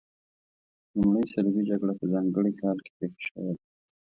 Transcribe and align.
لومړۍ 0.97 1.25
صلیبي 1.33 1.63
جګړه 1.69 1.93
په 1.99 2.05
ځانګړي 2.13 2.51
کال 2.61 2.77
کې 2.85 2.91
پیښه 2.97 3.19
شوې 3.25 3.51
ده. 3.57 3.63